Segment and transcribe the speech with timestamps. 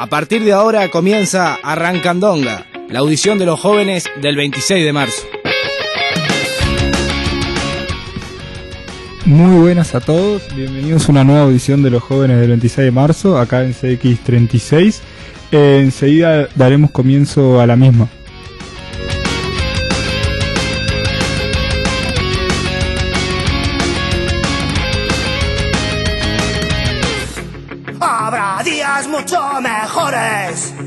[0.00, 5.22] A partir de ahora comienza Arrancandonga, la audición de los jóvenes del 26 de marzo.
[9.26, 12.90] Muy buenas a todos, bienvenidos a una nueva audición de los jóvenes del 26 de
[12.90, 15.00] marzo, acá en CX36.
[15.52, 18.08] Eh, enseguida daremos comienzo a la misma.
[30.14, 30.79] Ass.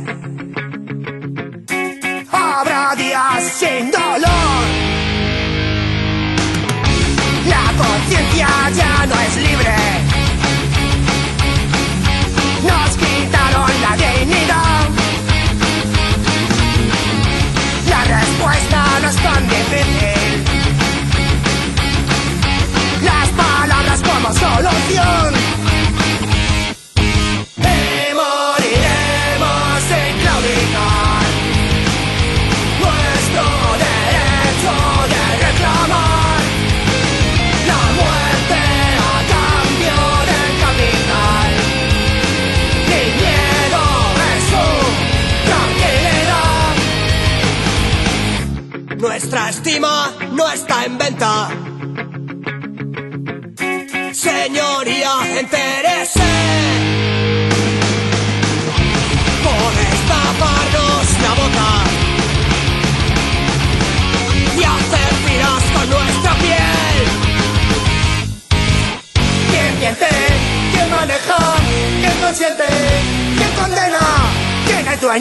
[75.14, 75.19] De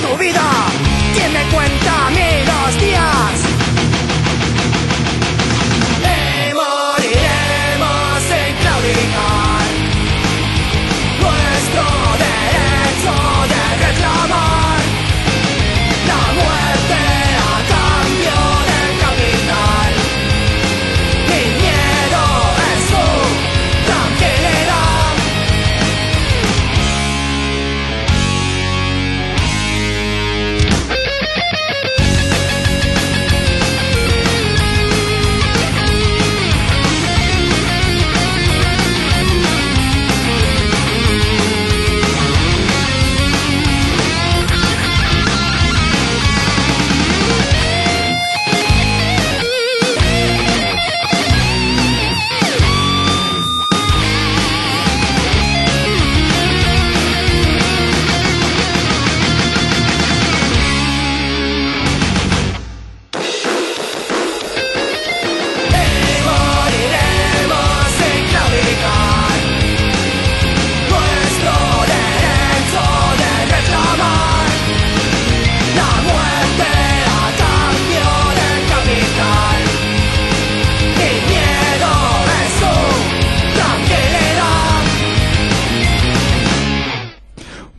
[0.00, 0.40] tu vida?
[1.12, 3.34] ¿Quién me cuenta a mí los días?
[6.54, 9.66] Moriremos sin claudicar
[11.20, 11.84] nuestro
[12.24, 13.33] derecho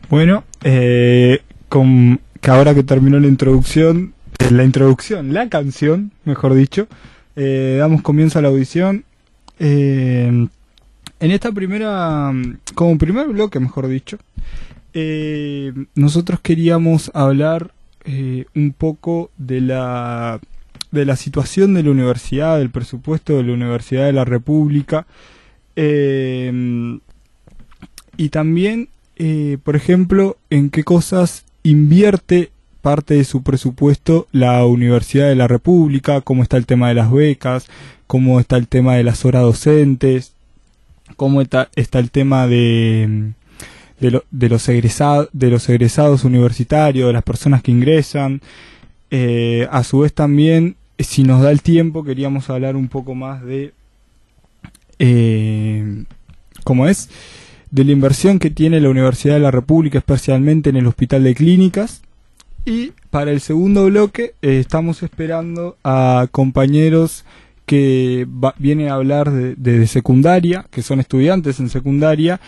[0.08, 6.54] Bueno, eh, con, que ahora que terminó la introducción, eh, la introducción, la canción, mejor
[6.54, 6.86] dicho,
[7.34, 9.04] eh, damos comienzo a la audición.
[9.58, 10.46] Eh,
[11.18, 12.32] en esta primera,
[12.74, 14.18] como primer bloque, mejor dicho,
[14.94, 17.72] eh, nosotros queríamos hablar
[18.04, 20.40] eh, un poco de la
[20.92, 25.06] de la situación de la universidad, del presupuesto de la Universidad de la República,
[25.74, 26.98] eh,
[28.16, 32.50] y también, eh, por ejemplo, en qué cosas invierte
[32.82, 37.10] parte de su presupuesto la Universidad de la República, cómo está el tema de las
[37.10, 37.66] becas,
[38.06, 40.32] cómo está el tema de las horas docentes,
[41.16, 43.32] cómo está, está el tema de,
[43.98, 48.40] de, de los egresados, de los egresados universitarios, de las personas que ingresan.
[49.10, 53.44] Eh, a su vez también, si nos da el tiempo, queríamos hablar un poco más
[53.44, 53.72] de
[54.98, 56.04] eh,
[56.64, 57.08] cómo es
[57.70, 61.34] de la inversión que tiene la Universidad de la República, especialmente en el Hospital de
[61.34, 62.02] Clínicas.
[62.64, 67.24] Y para el segundo bloque eh, estamos esperando a compañeros
[67.64, 72.40] que va- vienen a hablar de, secundaria, que son estudiantes en secundaria,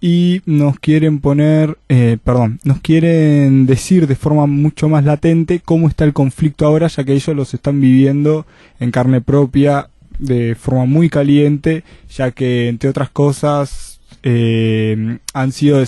[0.00, 5.88] y nos quieren poner, eh, perdón, nos quieren decir de forma mucho más latente cómo
[5.88, 8.44] está el conflicto ahora, ya que ellos los están viviendo
[8.80, 9.88] en carne propia
[10.18, 13.91] de forma muy caliente, ya que entre otras cosas
[14.22, 15.82] eh, han sido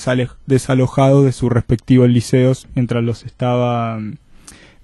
[0.46, 4.18] desalojados de sus respectivos liceos mientras los estaban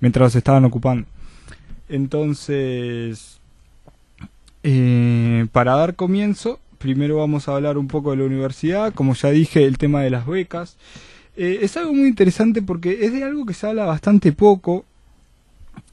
[0.00, 1.06] mientras los estaban ocupando.
[1.88, 3.40] Entonces,
[4.62, 9.30] eh, para dar comienzo, primero vamos a hablar un poco de la universidad, como ya
[9.30, 10.76] dije, el tema de las becas.
[11.36, 14.84] Eh, es algo muy interesante porque es de algo que se habla bastante poco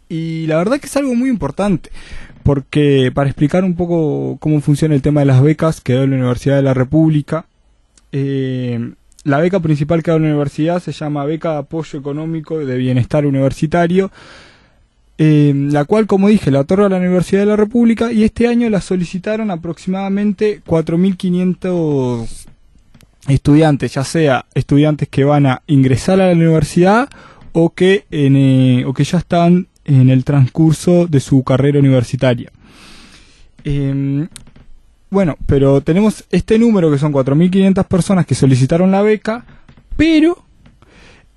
[0.09, 1.89] y la verdad que es algo muy importante
[2.47, 6.15] porque para explicar un poco cómo funciona el tema de las becas que da la
[6.15, 7.45] Universidad de la República,
[8.13, 8.93] eh,
[9.25, 13.25] la beca principal que da la universidad se llama Beca de Apoyo Económico de Bienestar
[13.25, 14.11] Universitario,
[15.17, 18.69] eh, la cual, como dije, la otorga la Universidad de la República y este año
[18.69, 22.47] la solicitaron aproximadamente 4.500
[23.27, 27.09] estudiantes, ya sea estudiantes que van a ingresar a la universidad
[27.51, 32.51] o que, eh, o que ya están en el transcurso de su carrera universitaria.
[33.63, 34.27] Em,
[35.09, 39.45] bueno, pero tenemos este número que son 4.500 personas que solicitaron la beca,
[39.95, 40.43] pero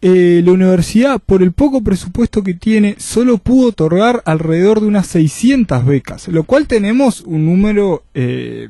[0.02, 5.06] eh, la universidad, por el poco presupuesto que tiene, solo pudo otorgar alrededor de unas
[5.06, 8.69] 600 becas, lo cual tenemos un número, eh,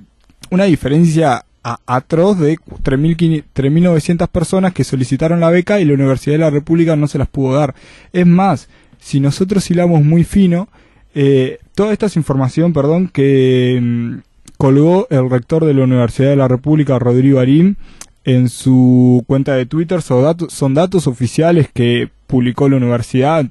[0.51, 6.51] una diferencia atroz de 3.900 personas que solicitaron la beca y la Universidad de la
[6.51, 7.75] República no se las pudo dar.
[8.13, 8.69] Es más,
[9.01, 10.69] si nosotros hilamos muy fino,
[11.15, 14.19] eh, toda esta es información, perdón, que mm,
[14.57, 17.77] colgó el rector de la Universidad de la República, Rodrigo Arín,
[18.25, 23.47] en su cuenta de Twitter, son datos, son datos oficiales que publicó la universidad,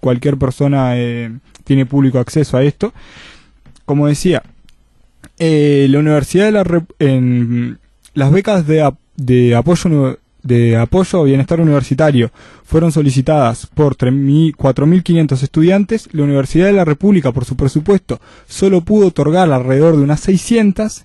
[0.00, 1.32] cualquier persona eh,
[1.64, 2.92] tiene público acceso a esto.
[3.84, 4.42] Como decía,
[5.38, 7.66] eh, la Universidad de la
[8.14, 12.30] las becas de, de apoyo de apoyo a bienestar universitario.
[12.64, 19.08] Fueron solicitadas por 4.500 estudiantes, la Universidad de la República, por su presupuesto, solo pudo
[19.08, 21.04] otorgar alrededor de unas 600,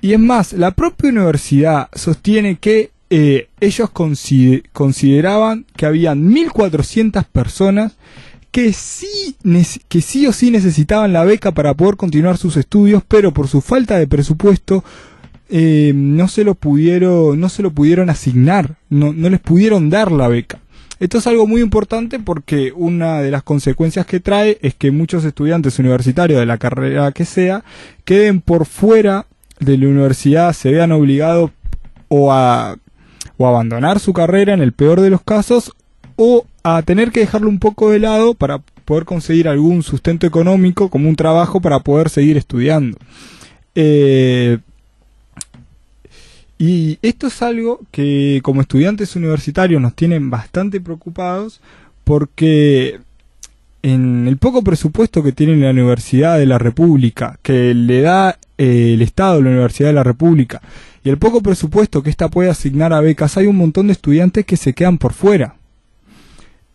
[0.00, 7.96] y es más, la propia universidad sostiene que eh, ellos consideraban que habían 1.400 personas
[8.50, 9.36] que sí,
[9.88, 13.60] que sí o sí necesitaban la beca para poder continuar sus estudios, pero por su
[13.60, 14.84] falta de presupuesto
[15.48, 20.12] eh, no se lo pudieron, no se lo pudieron asignar, no, no les pudieron dar
[20.12, 20.60] la beca.
[21.00, 25.24] Esto es algo muy importante porque una de las consecuencias que trae es que muchos
[25.24, 27.62] estudiantes universitarios de la carrera que sea
[28.04, 29.26] queden por fuera
[29.60, 31.52] de la universidad, se vean obligados
[32.08, 32.76] o a,
[33.36, 35.72] o abandonar su carrera en el peor de los casos
[36.16, 40.90] o a tener que dejarlo un poco de lado para poder conseguir algún sustento económico
[40.90, 42.98] como un trabajo para poder seguir estudiando.
[43.74, 44.58] Eh,
[46.58, 51.60] y esto es algo que como estudiantes universitarios nos tienen bastante preocupados
[52.04, 52.98] porque
[53.82, 58.94] en el poco presupuesto que tiene la Universidad de la República, que le da eh,
[58.94, 60.60] el Estado la Universidad de la República,
[61.04, 64.44] y el poco presupuesto que ésta puede asignar a becas, hay un montón de estudiantes
[64.44, 65.54] que se quedan por fuera,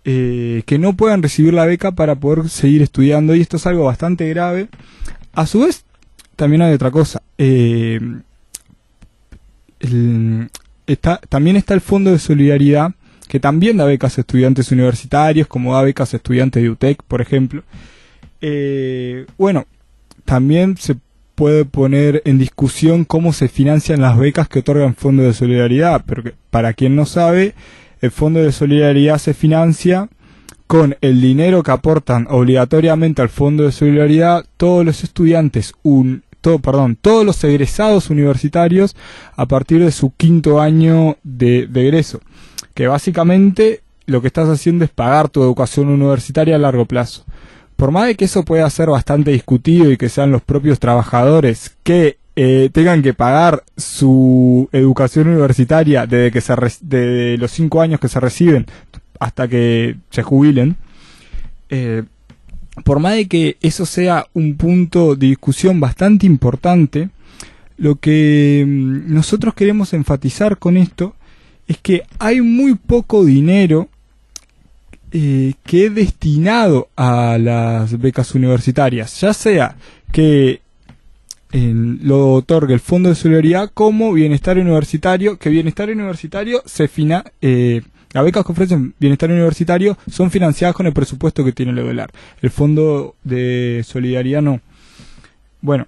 [0.05, 3.83] eh, que no puedan recibir la beca para poder seguir estudiando, y esto es algo
[3.83, 4.69] bastante grave.
[5.33, 5.83] A su vez,
[6.35, 7.21] también hay otra cosa.
[7.37, 7.99] Eh,
[10.87, 12.93] está, también está el Fondo de Solidaridad,
[13.27, 17.21] que también da becas a estudiantes universitarios, como da becas a estudiantes de UTEC, por
[17.21, 17.63] ejemplo.
[18.41, 19.65] Eh, bueno,
[20.25, 20.95] también se
[21.35, 26.03] puede poner en discusión cómo se financian las becas que otorga el Fondo de Solidaridad,
[26.05, 27.55] pero para quien no sabe,
[28.01, 30.09] el Fondo de Solidaridad se financia
[30.67, 36.23] con el dinero que aportan obligatoriamente al Fondo de Solidaridad todos los estudiantes un,
[36.59, 38.95] perdón, todos los egresados universitarios
[39.35, 42.19] a partir de su quinto año de, egreso.
[42.73, 47.23] Que básicamente lo que estás haciendo es pagar tu educación universitaria a largo plazo.
[47.75, 51.75] Por más de que eso pueda ser bastante discutido y que sean los propios trabajadores
[51.83, 57.99] que eh, tengan que pagar su educación universitaria desde que se de los cinco años
[57.99, 58.65] que se reciben
[59.19, 60.75] hasta que se jubilen,
[61.69, 62.03] eh,
[62.83, 67.09] por más de que eso sea un punto de discusión bastante importante,
[67.77, 71.15] lo que mm, nosotros queremos enfatizar con esto
[71.67, 73.89] es que hay muy poco dinero
[75.11, 79.75] eh, que es destinado a las becas universitarias, ya sea
[80.11, 80.61] que
[81.53, 87.83] lo otorgue el Fondo de Solidaridad como Bienestar Universitario, que Bienestar Universitario se fina, eh,
[88.13, 92.11] las becas que ofrecen bienestar universitario son financiadas con el presupuesto que tiene el EUDELAR.
[92.41, 94.61] El Fondo de Solidaridad no.
[95.61, 95.87] Bueno,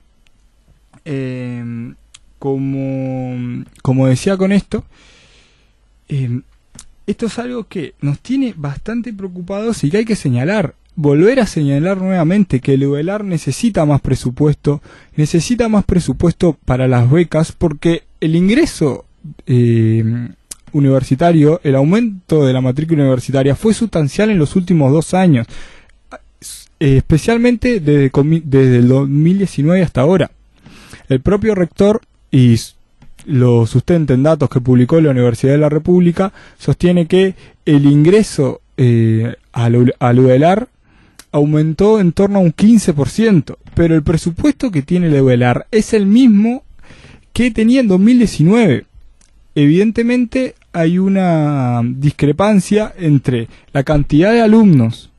[1.06, 1.96] em,
[2.40, 4.84] como, como decía con esto,
[6.08, 6.42] em,
[7.06, 10.74] esto es algo que nos tiene bastante preocupados y que hay que señalar.
[10.96, 14.82] Volver a señalar nuevamente que el EUDELAR necesita más presupuesto,
[15.16, 19.06] necesita más presupuesto para las becas porque el ingreso
[19.46, 20.30] eh,
[20.76, 25.48] universitario, el aumento de la matrícula universitaria fue sustancial en los últimos dos años,
[26.80, 28.12] eh, especialmente desde,
[28.44, 30.30] desde el 2019 hasta ahora.
[31.08, 32.60] El propio rector y
[33.26, 38.62] lo sustenta en datos que publicó la Universidad de la República, sostiene que el ingreso
[38.78, 40.68] eh, al, al UDELAR
[41.32, 46.06] aumentó en torno a un 15%, pero el presupuesto que tiene el UDELAR es el
[46.06, 46.64] mismo
[47.34, 48.86] que tenía en 2019.
[49.56, 55.10] Evidentemente hay una discrepancia entre la cantidad de alumnos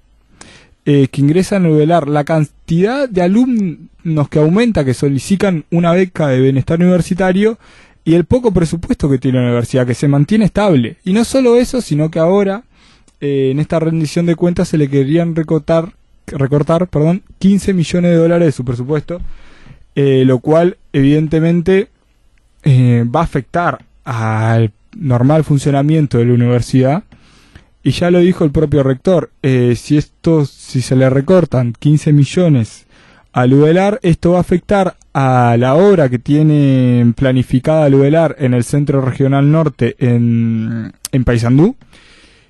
[0.84, 6.28] eh, que ingresan a UDELAR, la cantidad de alumnos que aumenta, que solicitan una beca
[6.28, 7.58] de bienestar universitario,
[8.04, 10.98] y el poco presupuesto que tiene la universidad, que se mantiene estable.
[11.04, 12.62] Y no solo eso, sino que ahora,
[13.22, 15.94] eh, en esta rendición de cuentas, se le querían recortar,
[16.26, 19.22] recortar perdón, 15 millones de dólares de su presupuesto,
[19.94, 21.88] eh, lo cual evidentemente
[22.66, 27.04] va a afectar al normal funcionamiento de la universidad.
[27.82, 32.12] Y ya lo dijo el propio rector, eh, si esto, si se le recortan 15
[32.12, 32.86] millones
[33.32, 38.54] al UDELAR, esto va a afectar a la obra que tiene planificada el UDELAR en
[38.54, 41.76] el Centro Regional Norte en, en Paysandú.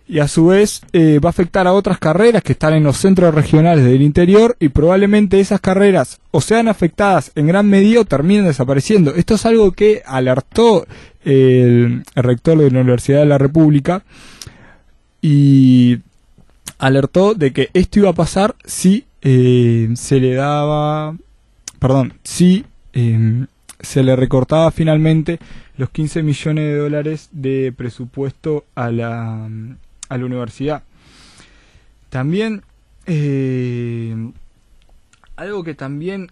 [0.09, 2.97] Y a su vez eh, va a afectar a otras carreras que están en los
[2.97, 8.05] centros regionales del interior y probablemente esas carreras o sean afectadas en gran medida o
[8.05, 9.15] terminen desapareciendo.
[9.15, 10.87] Esto es algo que alertó
[11.25, 14.05] el, rector de la Universidad de la República
[15.21, 15.99] y
[16.79, 21.17] alertó de que esto iba a pasar si eh, se le daba,
[21.81, 23.47] perdón, si eh,
[23.81, 25.41] se le recortaba finalmente
[25.77, 29.49] los 15 millones de dólares de presupuesto a la,
[30.09, 30.83] a la universidad.
[32.11, 32.63] También
[33.07, 34.15] eh,
[35.37, 36.29] algo que también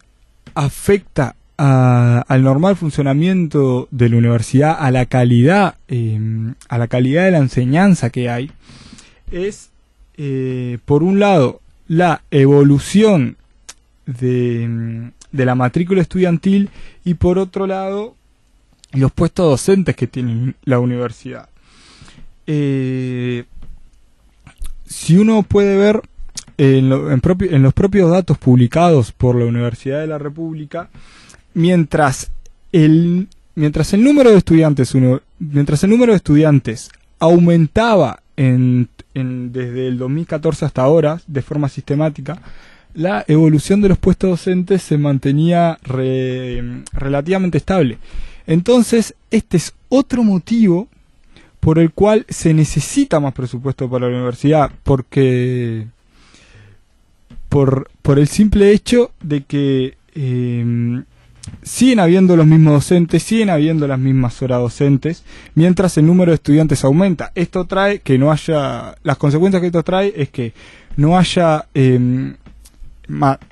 [0.55, 6.19] afecta a- al normal funcionamiento de la universidad, a la calidad, eh,
[6.69, 8.51] a la calidad de la enseñanza que hay,
[9.31, 9.71] es
[10.17, 13.37] eh, por un lado la evolución
[14.07, 16.71] de, de la matrícula estudiantil
[17.05, 18.15] y por otro lado
[18.93, 21.49] los puestos docentes que tiene la universidad.
[24.95, 26.01] Si uno puede ver
[26.57, 30.89] en, lo- en propi- en los propios datos publicados por la Universidad de la República,
[31.55, 32.31] mientras
[32.73, 39.53] el, mientras el número de estudiantes, uno- mientras el número de estudiantes aumentaba en, en-
[39.53, 42.41] desde el 2014 hasta ahora de forma sistemática,
[42.95, 47.99] la evolución de los puestos docentes se mantenía re- relativamente estable.
[48.47, 50.87] Entonces, este es otro motivo
[51.65, 55.87] por el cual se necesita más presupuesto para la universidad, porque
[57.49, 61.03] por, por el simple hecho de que eh,
[61.63, 66.37] siguen habiendo los mismos docentes, siguen habiendo las mismas horas docentes, mientras el número de
[66.37, 67.33] estudiantes aumenta.
[67.35, 70.53] Esto trae que no haya, las consecuencias que esto trae es que
[70.97, 72.35] no haya, eh,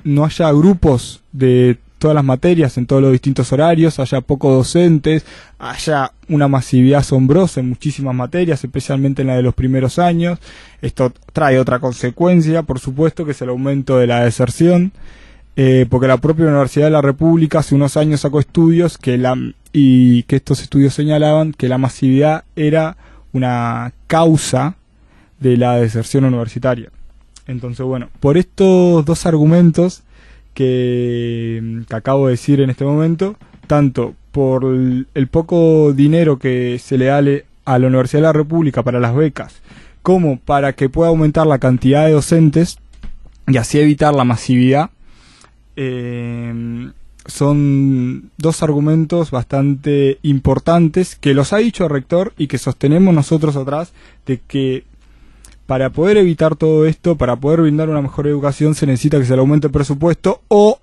[0.04, 5.24] no haya grupos de todas las materias en todos los distintos horarios, haya pocos docentes,
[5.60, 10.40] haya una masividad asombrosa en muchísimas materias, especialmente en la de los primeros años.
[10.80, 14.90] Esto trae otra consecuencia, por supuesto, que es el aumento de la deserción,
[15.54, 19.36] eh, porque la propia Universidad de la República hace unos años sacó estudios que la,
[19.72, 22.96] y que estos estudios señalaban que la masividad era
[23.32, 24.74] una causa
[25.38, 26.90] de la deserción universitaria.
[27.46, 30.02] Entonces, bueno, por estos dos argumentos
[30.62, 36.96] que, que acabo de decir en este momento, tanto por el, poco dinero que se
[36.98, 39.54] le da le- a la Universidad de la República para las becas,
[40.02, 42.78] como para que pueda aumentar la cantidad de docentes
[43.46, 44.90] y así evitar la masividad,
[45.76, 46.90] eh,
[47.26, 53.54] son dos argumentos bastante importantes que los ha dicho el rector y que sostenemos nosotros
[53.56, 53.92] atrás
[54.26, 54.84] de que
[55.66, 59.34] para poder evitar todo esto, para poder brindar una mejor educación, se necesita que se
[59.34, 60.78] le aumente el presupuesto o,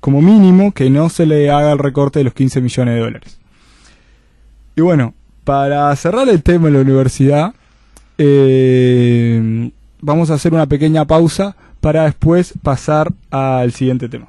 [0.00, 3.38] como mínimo, que no se le haga el recorte de los 15 millones de dólares.
[4.76, 7.54] Y bueno, para cerrar el tema de la universidad,
[8.18, 14.28] eh, vamos a hacer una pequeña pausa para después pasar al siguiente tema.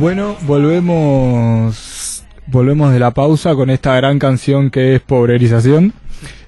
[0.00, 5.92] Bueno, volvemos volvemos de la pausa con esta gran canción que es Pobrerización.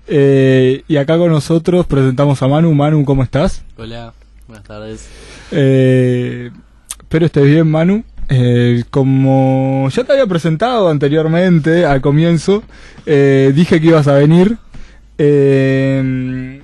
[0.09, 2.73] Eh, y acá con nosotros presentamos a Manu.
[2.73, 3.63] Manu, ¿cómo estás?
[3.77, 4.15] Hola,
[4.47, 5.07] buenas tardes.
[5.51, 6.51] Eh,
[6.99, 8.05] espero estés bien, Manu.
[8.31, 12.63] Eh, como ya te había presentado anteriormente al comienzo,
[13.05, 14.57] eh, dije que ibas a venir
[15.19, 16.63] eh,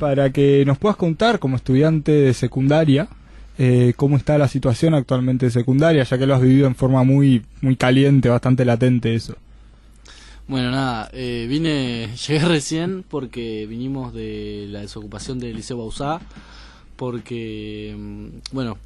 [0.00, 3.06] para que nos puedas contar como estudiante de secundaria
[3.58, 7.44] eh, cómo está la situación actualmente secundaria, ya que lo has vivido en forma muy,
[7.60, 9.36] muy caliente, bastante latente eso.
[10.46, 16.20] Bueno, nada, eh, vine, llegué recién porque vinimos de la desocupación del Liceo Bausá,
[16.96, 18.78] porque, mm, bueno,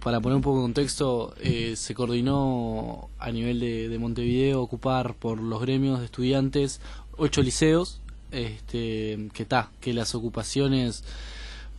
[0.00, 5.14] para poner un poco de contexto, eh, se coordinó a nivel de, de Montevideo ocupar
[5.14, 6.80] por los gremios de estudiantes
[7.16, 8.00] ocho liceos,
[8.30, 11.04] este, que está, que las ocupaciones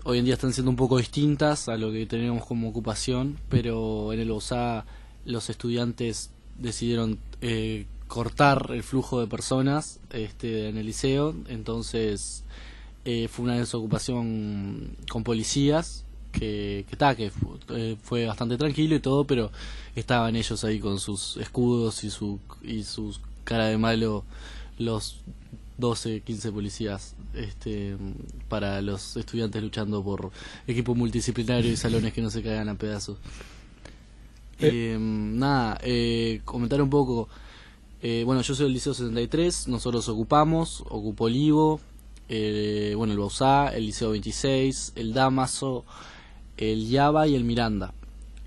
[0.03, 4.11] hoy en día están siendo un poco distintas a lo que teníamos como ocupación, pero
[4.13, 4.85] en el Bausá
[5.25, 6.29] los estudiantes
[6.59, 12.43] decidieron eh, cortar el flujo de personas este, en el liceo, entonces
[13.05, 18.99] eh, fue una desocupación con policías que que, que fu- eh, fue bastante tranquilo y
[18.99, 19.51] todo, pero
[19.95, 24.23] estaban ellos ahí con sus escudos y su y sus cara de malo
[24.79, 25.17] los
[25.77, 27.97] 12, 15 policías este,
[28.49, 30.31] para los estudiantes luchando por
[30.67, 33.17] equipo multidisciplinario y salones que no se caigan a pedazos.
[34.59, 37.27] Eh, nada, eh, comentar un poco.
[38.01, 41.79] eh, bueno, yo soy del Liceo 63, nosotros ocupamos, ocupó el Ivo,
[42.29, 45.85] eh, bueno, el Bausá, el Liceo 26, el Damaso,
[46.57, 47.93] el Yaba y el Miranda.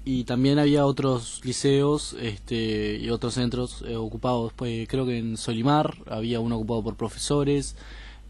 [0.08, 5.36] Y también había otros liceos este, y otros centros eh, ocupados, pues, creo que en
[5.36, 7.74] Solimar había uno ocupado por profesores,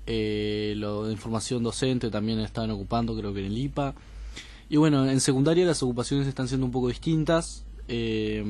[0.06, 3.94] eh, lo de información docente también estaban ocupando, creo que en el IPA.
[4.70, 7.62] Y bueno, en secundaria las ocupaciones están siendo un poco distintas.
[7.88, 8.42] Eh,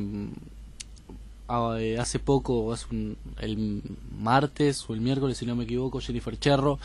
[1.48, 3.82] a- eh, hace poco, hace un- el
[4.20, 6.78] martes o el miércoles, si no me equivoco, Jennifer Cherro,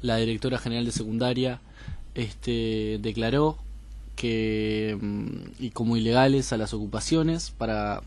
[0.00, 1.60] la directora general de secundaria,
[2.14, 3.58] este, declaró
[4.18, 8.02] que mm, y como ilegales a las ocupaciones para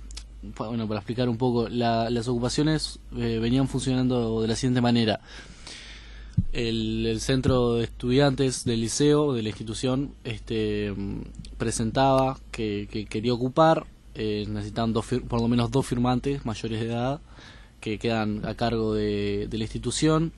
[0.57, 4.81] pa- bueno para explicar un poco la- las ocupaciones eh, venían funcionando de la siguiente
[4.81, 5.21] manera.
[6.53, 11.21] El, centro de estudiantes del liceo de la institución este mm,
[11.57, 16.87] presentaba que, que quería ocupar eh, necesitaban dos por lo menos dos firmantes mayores de
[16.87, 17.21] edad
[17.79, 20.33] que quedan a cargo de la institución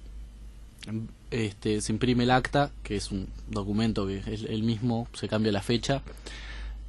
[1.32, 5.52] este, se imprime el acta, que es un documento que es el mismo, se cambia
[5.52, 6.02] la fecha,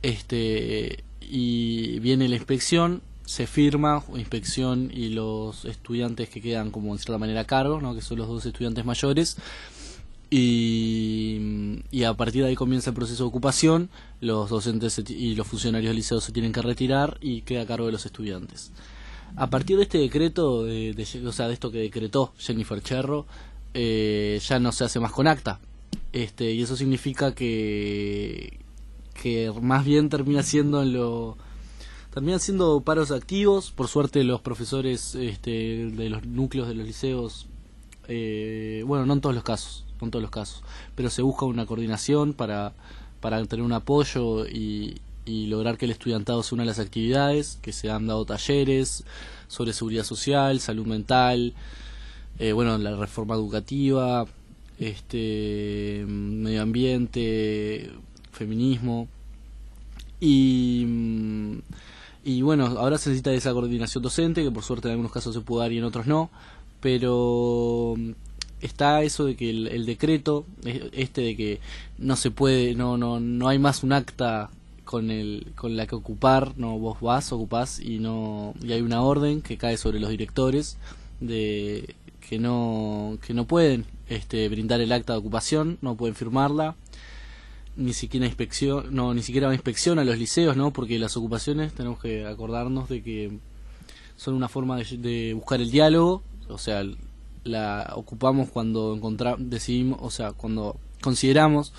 [0.02, 6.98] este, y viene la inspección, se firma, inspección y los estudiantes que quedan como en
[6.98, 7.94] cierta manera a cargo, ¿no?
[7.94, 9.36] que son los dos estudiantes mayores,
[10.30, 13.88] y, a partir de ahí comienza el proceso de ocupación,
[14.20, 17.86] los docentes y los funcionarios del liceo se tienen que retirar y queda a cargo
[17.86, 18.72] de los estudiantes.
[19.36, 23.26] A partir de este decreto, de, de- o sea, de esto que decretó Jennifer Cherro,
[23.74, 25.60] eh, ya no se hace más con acta.
[26.12, 28.60] Este, y eso significa que,
[29.20, 31.36] que más bien termina siendo en lo
[32.12, 33.72] terminan siendo paros activos.
[33.72, 37.46] Por suerte los profesores este, de los núcleos de los liceos,
[38.06, 40.62] eh, bueno, no en todos los casos, no en todos los casos,
[40.94, 42.72] pero se busca una coordinación para,
[43.20, 47.58] para tener un apoyo y, y lograr que el estudiantado se una a las actividades,
[47.60, 49.04] que se han dado talleres
[49.48, 51.54] sobre seguridad social, salud mental,
[52.38, 54.26] eh, bueno, la reforma educativa,
[54.78, 57.90] este, medio ambiente,
[58.32, 59.08] feminismo.
[60.20, 61.58] Y mm,
[62.24, 65.42] y bueno, ahora se necesita esa coordinación docente, que por suerte en algunos casos se
[65.42, 66.30] puede dar y en otros no,
[66.80, 68.12] pero mm,
[68.62, 70.46] está eso de que el, el decreto,
[70.92, 71.60] este de que
[71.98, 74.50] no se puede, no, no, no hay más un acta
[74.86, 79.02] con el, con la que ocupar, no, vos vas, ocupás y no, y hay una
[79.02, 80.78] orden que cae sobre los directores
[81.20, 81.94] de
[82.28, 86.76] que no, que no pueden este, brindar el acta de ocupación, no pueden firmarla,
[87.76, 90.72] ni siquiera inspección, no, ni siquiera inspección a los liceos, ¿no?
[90.72, 93.38] Porque las ocupaciones tenemos que acordarnos de que
[94.16, 96.84] son una forma de, de buscar el diálogo, o sea,
[97.44, 101.72] la ocupamos cuando encontramos, decidimos, o sea, cuando consideramos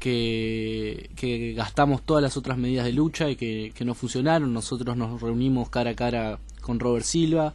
[0.00, 4.52] que, que gastamos todas las otras medidas de lucha y que, que no funcionaron.
[4.52, 7.54] Nosotros nos reunimos cara a cara con Robert Silva,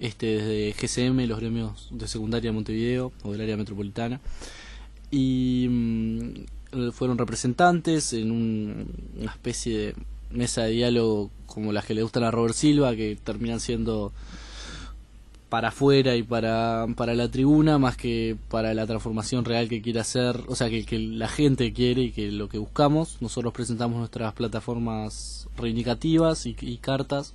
[0.00, 4.20] este, desde GCM, los gremios de secundaria de Montevideo o del área metropolitana,
[5.10, 8.86] y mm, fueron representantes en un-
[9.20, 9.94] una especie de
[10.30, 14.12] mesa de diálogo como las que le gustan a Robert Silva, que terminan siendo
[15.50, 20.00] para afuera y para, para la tribuna más que para la transformación real que quiere
[20.00, 23.18] hacer, o sea, que, la gente quiere y que lo que buscamos.
[23.20, 27.34] Nosotros presentamos nuestras plataformas reivindicativas y cartas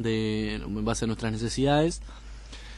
[0.00, 2.00] de, en base a nuestras necesidades.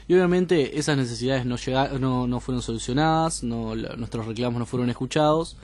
[0.08, 4.66] Y obviamente esas necesidades no, llega, no, no fueron solucionadas, no, la- nuestros reclamos no
[4.66, 5.56] fueron escuchados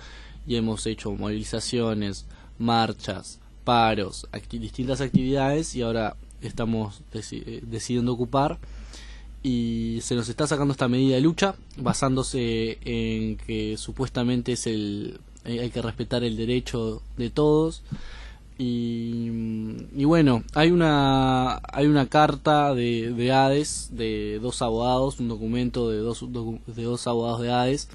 [0.47, 2.25] y hemos hecho movilizaciones,
[2.59, 8.59] marchas, paros, distintas actividades y ahora estamos eh, decidiendo ocupar
[9.43, 15.21] y se nos está sacando esta medida de lucha basándose en que supuestamente es el
[15.45, 17.83] hay que respetar el derecho de todos
[18.59, 19.31] y,
[19.97, 25.91] y bueno hay una hay una carta de, de Hades de dos abogados un documento
[25.91, 26.25] de dos
[26.67, 27.89] de dos abogados de Hades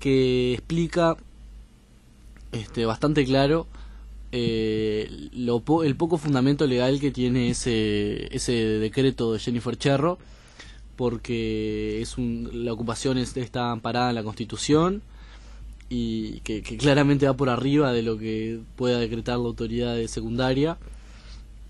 [0.00, 1.16] que explica
[2.52, 3.66] este bastante claro
[4.32, 10.18] eh, lo el poco fundamento legal que tiene ese ese decreto de Jennifer Cherro
[10.96, 15.02] porque es un, la ocupación es- está amparada en la Constitución
[15.88, 20.08] y que, que claramente va por arriba de lo que pueda decretar la autoridad de
[20.08, 20.78] secundaria.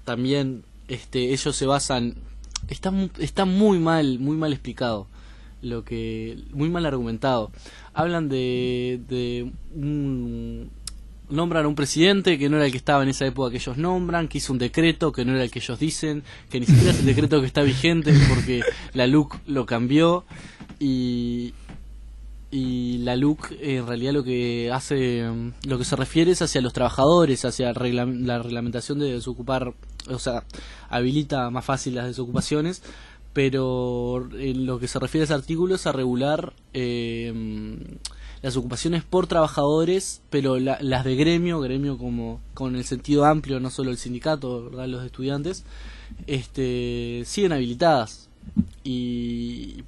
[0.05, 2.15] También este, ellos se basan
[2.69, 5.07] está está muy mal muy mal explicado
[5.63, 7.51] lo que muy mal argumentado
[7.93, 10.71] hablan de, de un
[11.29, 13.77] nombran a un presidente que no era el que estaba en esa época que ellos
[13.77, 16.91] nombran, que hizo un decreto que no era el que ellos dicen, que ni siquiera
[16.91, 20.25] es el decreto que está vigente porque la LUC lo cambió
[20.79, 21.53] y
[22.57, 26.61] y la LUC en realidad lo que hace mm, lo que se refiere es hacia
[26.63, 29.75] los trabajadores, hacia la reglamentación de desocupar,
[30.09, 30.45] o sea,
[30.89, 32.83] habilita más fácil las desocupaciones,
[33.35, 37.97] pero en lo que se refiere a ese artículo es a regular eh, mm,
[38.43, 43.61] las ocupaciones por trabajadores, pero la- las de gremio, gremio como con el sentido amplio,
[43.61, 44.87] no solo el sindicato, ¿verdad?
[44.89, 45.65] los estudiantes,
[46.27, 48.29] este, siguen habilitadas
[48.85, 49.83] y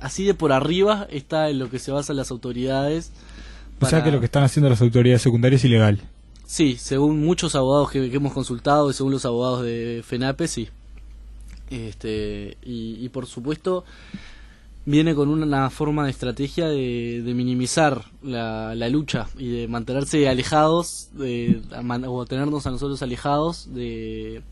[0.00, 3.12] así de por arriba está en lo que se basan las autoridades.
[3.80, 6.00] O sea que lo que están haciendo las autoridades secundarias es ilegal.
[6.46, 10.68] Sí, según muchos abogados que, que hemos consultado y según los abogados de FENAPE, sí.
[11.70, 13.84] Este, y, y por supuesto
[14.84, 20.28] viene con una forma de estrategia de, de minimizar la, la lucha y de mantenerse
[20.28, 21.62] alejados, de,
[22.06, 24.42] o tenernos a nosotros alejados de,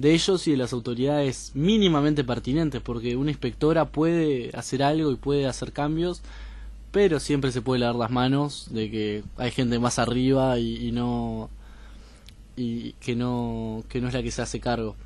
[0.00, 5.16] de ellos y de las autoridades mínimamente pertinentes, porque una inspectora puede hacer algo y
[5.16, 6.22] puede hacer cambios,
[6.90, 11.50] pero siempre se puede lavar las manos de que hay gente más arriba y, no
[12.56, 14.96] y que no que no es la que se hace cargo.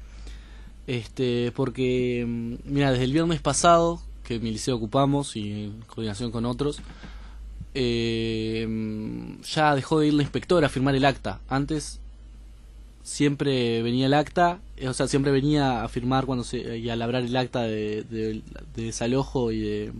[0.86, 6.30] Este porque mm, mira desde el viernes pasado que mi liceo ocupamos y en coordinación
[6.30, 6.80] con otros
[7.74, 11.40] eh, mm, ya dejó de ir la inspectora a firmar el acta.
[11.48, 12.00] Antes
[13.04, 16.96] siempre venía el acta eh, o sea siempre venía a firmar cuando se y a
[16.96, 18.42] labrar el acta de, de-
[18.74, 19.92] de desalojo y de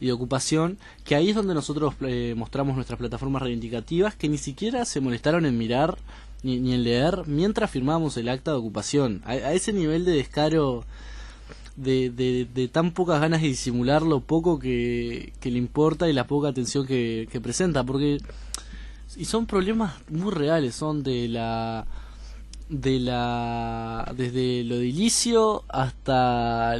[0.00, 4.38] y de ocupación, que ahí es donde nosotros eh, mostramos nuestras plataformas reivindicativas, que ni
[4.38, 5.96] siquiera se molestaron en mirar
[6.42, 9.22] ni, ni en leer mientras firmábamos el acta de ocupación.
[9.24, 10.84] A, a ese nivel de descaro,
[11.76, 16.12] de, de, de tan pocas ganas de disimular lo poco que, que le importa y
[16.12, 18.18] la poca atención que, que presenta, porque
[19.16, 21.86] y son problemas muy reales, son de la
[22.68, 26.76] de la desde lo edilicio hasta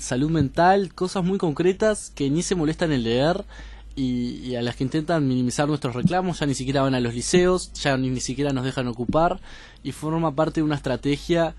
[0.00, 3.44] salud mental, cosas muy concretas que ni se molestan en leer
[3.94, 7.14] y, y a las que intentan minimizar nuestros reclamos, ya ni siquiera van a los
[7.14, 9.40] liceos, ya ni, ni siquiera nos dejan ocupar
[9.82, 11.54] y forma parte de una estrategia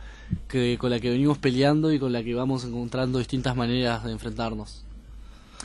[0.48, 4.12] que con la que venimos peleando y con la que vamos encontrando distintas maneras de
[4.12, 4.84] enfrentarnos.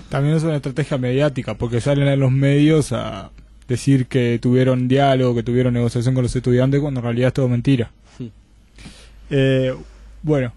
[0.08, 3.30] También es una estrategia mediática, porque salen a los medios a
[3.72, 7.48] decir que tuvieron diálogo, que tuvieron negociación con los estudiantes, cuando en realidad es todo
[7.48, 7.90] mentira.
[8.16, 8.30] Sí.
[9.30, 9.74] Eh,
[10.22, 10.52] bueno,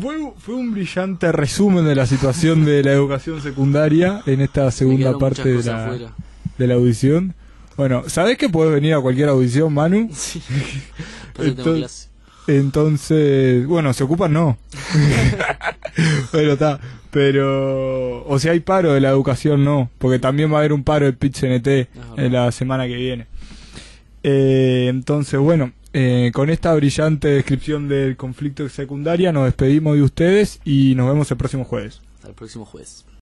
[0.00, 5.18] fue, fue un brillante resumen de la situación de la educación secundaria en esta segunda
[5.18, 6.12] parte de la, afuera.
[6.58, 7.34] de la audición.
[7.76, 10.08] Bueno, ¿sabés que puedes venir a cualquier audición, Manu?
[10.12, 10.42] Sí.
[11.38, 12.11] Entonces-.
[12.46, 14.58] Entonces, bueno, se ocupan no.
[16.32, 16.80] bueno, está.
[17.10, 19.90] Pero, o sea, hay paro de la educación, no.
[19.98, 21.88] Porque también va a haber un paro del PIT-CNT verdad.
[22.16, 23.26] en la semana que viene.
[24.22, 30.60] Eh, entonces, bueno, eh, con esta brillante descripción del conflicto secundaria nos despedimos de ustedes
[30.64, 32.00] y nos vemos el próximo jueves.
[32.16, 33.04] Hasta el próximo jueves.